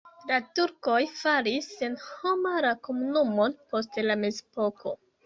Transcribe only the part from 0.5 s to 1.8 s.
turkoj faris